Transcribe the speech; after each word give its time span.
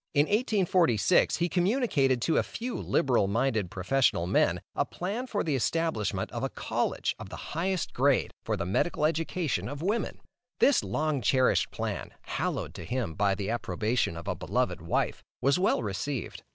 In 0.15 0.23
1846 0.25 1.37
he 1.37 1.47
communicated 1.47 2.23
to 2.23 2.37
a 2.39 2.41
few 2.41 2.75
liberal 2.75 3.27
minded 3.27 3.69
professional 3.69 4.25
men, 4.25 4.59
a 4.75 4.83
plan 4.83 5.27
for 5.27 5.43
the 5.43 5.55
establishment 5.55 6.31
of 6.31 6.43
a 6.43 6.49
college 6.49 7.15
of 7.19 7.29
the 7.29 7.35
highest 7.53 7.93
grade 7.93 8.31
for 8.43 8.57
the 8.57 8.65
medical 8.65 9.05
education 9.05 9.69
of 9.69 9.83
women. 9.83 10.19
This 10.59 10.83
long 10.83 11.21
cherished 11.21 11.69
plan, 11.69 12.15
hallowed 12.23 12.73
to 12.73 12.83
him 12.83 13.13
by 13.13 13.35
the 13.35 13.51
approbation 13.51 14.17
of 14.17 14.27
a 14.27 14.33
beloved 14.33 14.81
wife, 14.81 15.21
was 15.39 15.59
well 15.59 15.83
received. 15.83 16.41